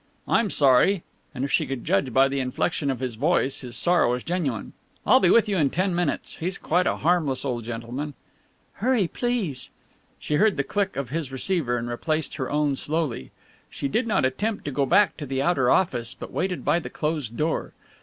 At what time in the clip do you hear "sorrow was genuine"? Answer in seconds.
3.77-4.73